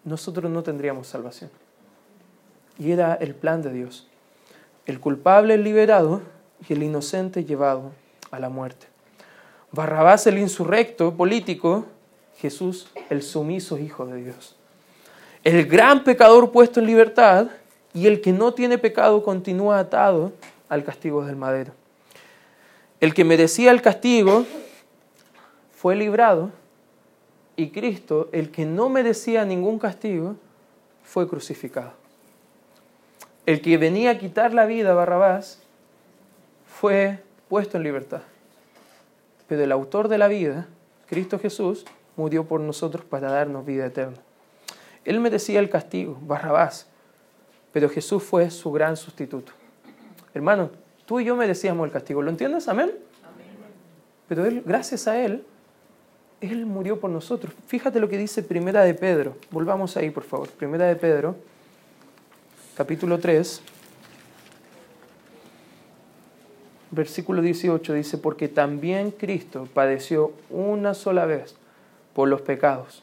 [0.04, 1.50] nosotros no tendríamos salvación.
[2.78, 4.06] Y era el plan de Dios.
[4.84, 6.22] El culpable liberado
[6.68, 7.92] y el inocente llevado
[8.30, 8.86] a la muerte.
[9.72, 11.86] Barrabás el insurrecto político,
[12.36, 14.56] Jesús el sumiso Hijo de Dios
[15.46, 17.46] el gran pecador puesto en libertad
[17.94, 20.32] y el que no tiene pecado continúa atado
[20.68, 21.72] al castigo del madero.
[22.98, 24.44] El que merecía el castigo
[25.70, 26.50] fue librado
[27.54, 30.34] y Cristo, el que no merecía ningún castigo,
[31.04, 31.92] fue crucificado.
[33.46, 35.60] El que venía a quitar la vida, Barrabás,
[36.66, 38.22] fue puesto en libertad.
[39.46, 40.66] Pero el autor de la vida,
[41.06, 41.84] Cristo Jesús,
[42.16, 44.16] murió por nosotros para darnos vida eterna.
[45.04, 46.88] Él merecía el castigo, Barrabás,
[47.72, 49.52] pero Jesús fue su gran sustituto.
[50.34, 50.70] Hermano,
[51.04, 52.66] tú y yo merecíamos el castigo, ¿lo entiendes?
[52.66, 52.90] Amén.
[54.28, 55.44] Pero él, gracias a él,
[56.40, 57.54] él murió por nosotros.
[57.68, 59.36] Fíjate lo que dice Primera de Pedro.
[59.50, 60.48] Volvamos ahí, por favor.
[60.48, 61.36] Primera de Pedro,
[62.76, 63.62] capítulo 3,
[66.90, 71.56] versículo 18 dice, porque también Cristo padeció una sola vez
[72.12, 73.02] por los pecados,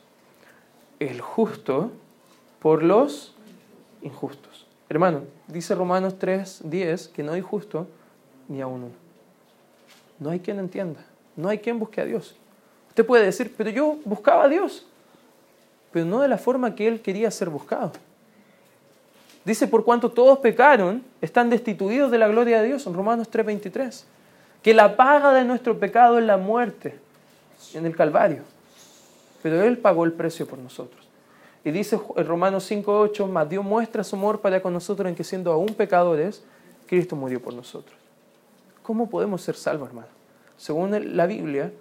[0.99, 1.91] el justo
[2.59, 3.33] por los
[4.03, 4.67] injustos.
[4.89, 7.87] Hermano, dice Romanos 3, 10 que no hay justo
[8.47, 9.03] ni aún uno.
[10.19, 11.03] No hay quien entienda,
[11.35, 12.35] no hay quien busque a Dios.
[12.89, 14.85] Usted puede decir, pero yo buscaba a Dios,
[15.91, 17.93] pero no de la forma que Él quería ser buscado.
[19.45, 24.05] Dice, por cuanto todos pecaron, están destituidos de la gloria de Dios, en Romanos 3:23.
[24.61, 26.97] Que la paga de nuestro pecado es la muerte
[27.73, 28.43] en el Calvario.
[29.41, 31.07] Pero Él pagó el precio por nosotros.
[31.65, 35.25] Y dice en Romanos 5:8, más Dios muestra su amor para con nosotros en que
[35.25, 36.43] siendo aún pecadores,
[36.87, 37.97] Cristo murió por nosotros.
[38.81, 40.07] ¿Cómo podemos ser salvos, hermano?
[40.57, 41.71] Según la Biblia,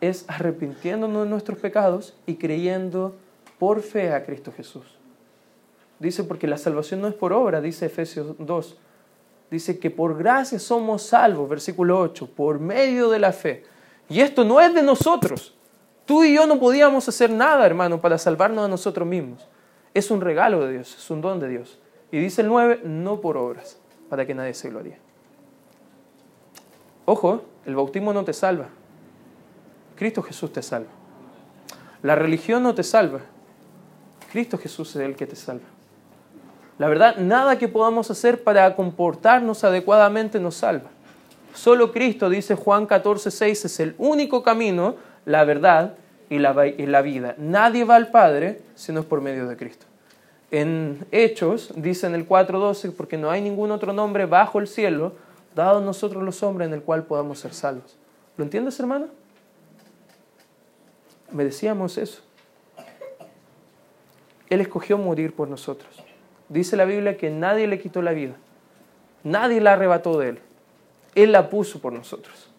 [0.00, 3.14] es arrepintiéndonos de nuestros pecados y creyendo
[3.58, 4.99] por fe a Cristo Jesús.
[6.00, 8.76] Dice, porque la salvación no es por obra, dice Efesios 2.
[9.50, 13.64] Dice que por gracia somos salvos, versículo 8, por medio de la fe.
[14.08, 15.54] Y esto no es de nosotros.
[16.06, 19.46] Tú y yo no podíamos hacer nada, hermano, para salvarnos a nosotros mismos.
[19.92, 21.78] Es un regalo de Dios, es un don de Dios.
[22.10, 23.78] Y dice el 9, no por obras,
[24.08, 24.98] para que nadie se glorie.
[27.04, 28.68] Ojo, el bautismo no te salva.
[29.96, 30.88] Cristo Jesús te salva.
[32.02, 33.20] La religión no te salva.
[34.32, 35.66] Cristo Jesús es el que te salva.
[36.80, 40.88] La verdad, nada que podamos hacer para comportarnos adecuadamente nos salva.
[41.52, 44.94] Solo Cristo, dice Juan 14, 6, es el único camino,
[45.26, 45.96] la verdad
[46.30, 47.34] y la, vida.
[47.36, 49.84] Nadie va al Padre si no es por medio de Cristo.
[50.50, 55.12] En Hechos, dice en el 4.12, porque no hay ningún otro nombre bajo el cielo,
[55.54, 57.98] dado a nosotros los hombres, en el cual podamos ser salvos.
[58.38, 59.08] ¿Lo entiendes, hermano?
[61.30, 62.22] Merecíamos eso.
[64.48, 66.04] Él escogió morir por nosotros.
[66.50, 68.34] Dice la Biblia que nadie le quitó la vida.
[69.22, 70.38] Nadie la arrebató de él.
[71.14, 72.50] Él la puso por nosotros.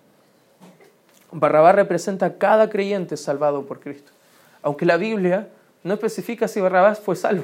[1.31, 4.13] Barrabás representa a cada creyente salvado por Cristo.
[4.61, 5.49] Aunque la Biblia
[5.83, 7.43] no especifica si Barrabás fue salvo.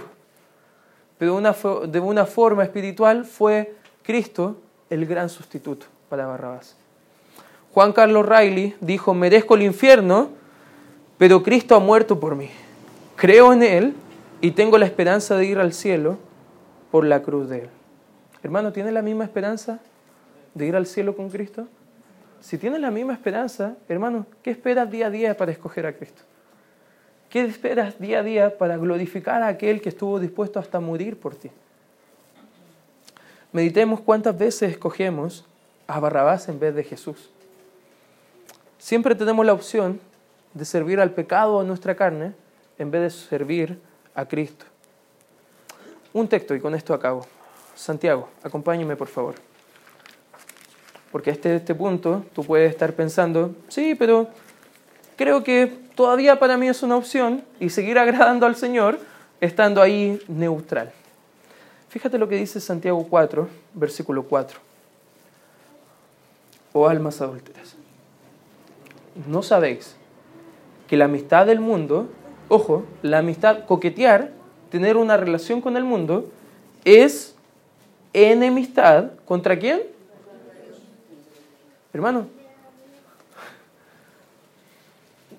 [1.18, 1.42] Pero
[1.88, 4.56] de una, forma espiritual fue Cristo
[4.90, 6.78] el gran sustituto para Barrabás.
[7.74, 10.30] Juan Carlos Riley dijo, merezco el infierno,
[11.18, 12.50] pero Cristo ha muerto por mí.
[13.18, 13.96] Creo en Él
[14.40, 16.20] y tengo la esperanza de ir al cielo
[16.98, 17.70] por la cruz de Él.
[18.42, 19.78] Hermano, ¿tienes la misma esperanza
[20.56, 21.68] de ir al cielo con Cristo?
[22.42, 26.24] Si tienes la misma esperanza, hermano, ¿qué esperas día a día para escoger a Cristo?
[27.30, 31.36] ¿Qué esperas día a día para glorificar a aquel que estuvo dispuesto hasta morir por
[31.36, 31.52] ti?
[33.52, 35.46] Meditemos cuántas veces escogemos
[35.86, 37.30] a Barrabás en vez de Jesús.
[38.80, 40.00] Siempre tenemos la opción
[40.56, 42.34] de servir al pecado en nuestra carne
[42.80, 43.80] en vez de servir
[44.16, 44.66] a Cristo.
[46.18, 47.28] Un texto y con esto acabo.
[47.76, 49.36] Santiago, acompáñeme por favor.
[51.12, 54.28] Porque este, este punto tú puedes estar pensando, sí, pero
[55.16, 58.98] creo que todavía para mí es una opción y seguir agradando al Señor
[59.42, 60.92] estando ahí neutral.
[61.90, 64.60] Fíjate lo que dice Santiago 4, versículo 4.
[66.74, 67.76] Oh almas adúlteras,
[69.28, 69.96] ¿no sabéis
[70.88, 72.10] que la amistad del mundo,
[72.50, 74.37] ojo, la amistad, coquetear,
[74.70, 76.30] tener una relación con el mundo,
[76.84, 77.36] es
[78.14, 79.82] enemistad contra quién?
[81.94, 82.28] Hermano,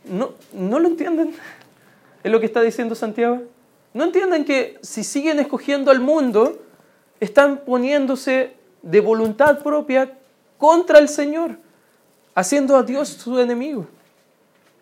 [0.04, 1.34] ¿no, ¿no lo entienden?
[2.22, 3.42] Es lo que está diciendo Santiago.
[3.94, 6.58] ¿No entienden que si siguen escogiendo al mundo,
[7.20, 8.52] están poniéndose
[8.82, 10.12] de voluntad propia
[10.56, 11.56] contra el Señor,
[12.34, 13.86] haciendo a Dios su enemigo?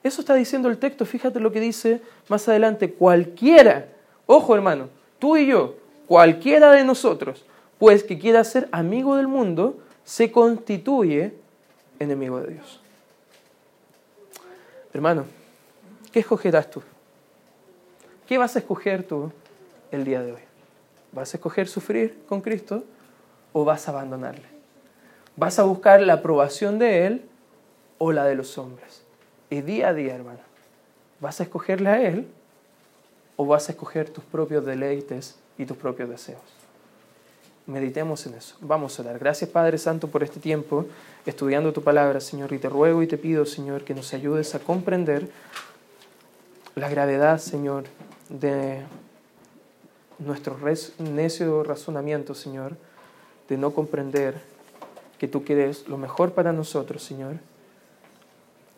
[0.03, 1.05] Eso está diciendo el texto.
[1.05, 2.93] Fíjate lo que dice más adelante.
[2.93, 3.89] Cualquiera,
[4.27, 5.75] ojo hermano, tú y yo,
[6.07, 7.45] cualquiera de nosotros,
[7.79, 11.35] pues que quiera ser amigo del mundo, se constituye
[11.99, 12.81] enemigo de Dios.
[14.93, 15.25] Hermano,
[16.13, 16.83] ¿qué escogerás tú?
[18.27, 19.31] ¿Qué vas a escoger tú
[19.91, 20.41] el día de hoy?
[21.13, 22.85] ¿Vas a escoger sufrir con Cristo
[23.53, 24.47] o vas a abandonarle?
[25.37, 27.25] ¿Vas a buscar la aprobación de Él
[27.99, 29.03] o la de los hombres?
[29.51, 30.41] Y día a día, hermano,
[31.21, 32.27] ¿vas a escogerle a Él
[33.37, 36.41] o vas a escoger tus propios deleites y tus propios deseos?
[37.67, 38.57] Meditemos en eso.
[38.61, 39.19] Vamos a dar.
[39.19, 40.87] Gracias, Padre Santo, por este tiempo
[41.27, 42.53] estudiando tu palabra, Señor.
[42.53, 45.29] Y te ruego y te pido, Señor, que nos ayudes a comprender
[46.77, 47.85] la gravedad, Señor,
[48.29, 48.83] de
[50.19, 50.57] nuestro
[50.99, 52.77] necio razonamiento, Señor,
[53.49, 54.41] de no comprender
[55.19, 57.37] que tú quieres lo mejor para nosotros, Señor.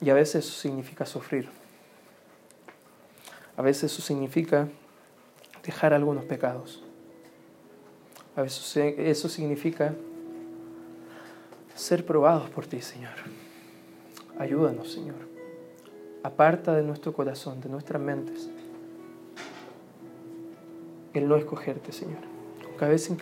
[0.01, 1.49] Y a veces eso significa sufrir.
[3.59, 4.69] A veces eso significa
[5.65, 6.81] dejar algunos pecados.
[8.37, 9.95] A veces eso significa
[11.75, 13.15] ser probados por ti, Señor.
[14.39, 15.17] Ayúdanos, Señor.
[16.23, 18.49] Aparta de nuestro corazón, de nuestras mentes,
[21.13, 22.21] el no escogerte, Señor.
[22.63, 23.19] Con cabeza inclinada.